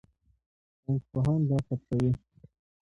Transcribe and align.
ساینسپوهان 0.81 1.39
دا 1.49 1.57
ثبتوي. 1.67 2.11